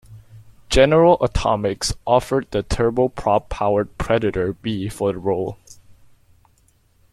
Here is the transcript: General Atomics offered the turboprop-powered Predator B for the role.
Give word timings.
General 0.67 1.19
Atomics 1.23 1.93
offered 2.07 2.47
the 2.49 2.63
turboprop-powered 2.63 3.99
Predator 3.99 4.53
B 4.53 4.89
for 4.89 5.11
the 5.13 5.19
role. 5.19 5.59